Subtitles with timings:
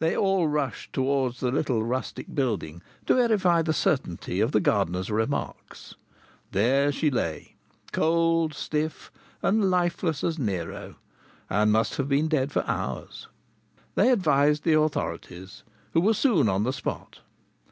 [0.00, 5.12] They all rushed towards the little rustic building to verify the certainty of the gardener's
[5.12, 5.94] remarks.
[6.50, 7.54] There she lay,
[7.92, 9.12] cold, stiff,
[9.44, 10.96] and lifeless as Nero,
[11.48, 13.28] and must have been dead for hours.
[13.94, 15.62] They advised the authorities,
[15.92, 17.20] who were soon on the spot.